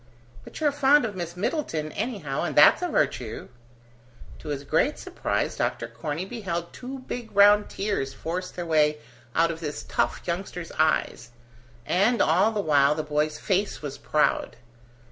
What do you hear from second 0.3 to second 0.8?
"But you're